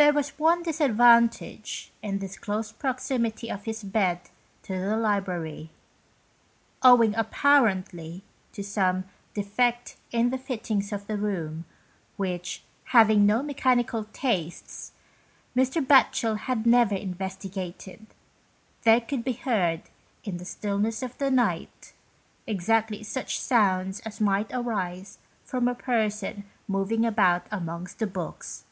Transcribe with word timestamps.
There 0.00 0.12
was 0.12 0.38
one 0.38 0.62
disadvantage 0.62 1.90
in 2.02 2.20
this 2.20 2.38
close 2.38 2.70
proximity 2.70 3.50
of 3.50 3.64
his 3.64 3.82
bed 3.82 4.20
to 4.62 4.78
the 4.78 4.96
library. 4.96 5.70
Owing, 6.84 7.14
appar 7.14 7.64
rently, 7.64 8.22
to 8.52 8.62
some 8.62 9.06
defect 9.34 9.96
in 10.12 10.30
the 10.30 10.38
fittings 10.38 10.92
of 10.92 11.08
the 11.08 11.16
room, 11.16 11.64
which, 12.16 12.62
having 12.94 13.26
no 13.26 13.42
mechanical 13.42 14.04
tastes, 14.12 14.92
Mr 15.56 15.84
Batchel 15.84 16.36
had 16.38 16.64
never 16.64 16.94
investigated, 16.94 18.06
there 18.84 19.00
could 19.00 19.24
be 19.24 19.32
heard, 19.32 19.82
in 20.22 20.36
the 20.36 20.44
stillness 20.44 21.02
of 21.02 21.18
the 21.18 21.28
night, 21.28 21.92
exactly 22.46 23.02
such 23.02 23.40
sounds 23.40 23.98
as 24.06 24.20
might 24.20 24.52
arise 24.52 25.18
from 25.42 25.66
a 25.66 25.74
person 25.74 26.44
moving 26.68 27.04
about 27.04 27.48
amongst 27.50 27.98
the 27.98 28.06
books. 28.06 28.62